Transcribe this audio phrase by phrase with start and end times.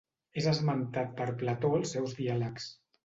[0.41, 2.67] És esmentat per Plató als seus diàlegs.